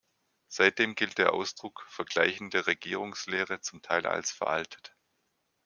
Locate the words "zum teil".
3.61-4.07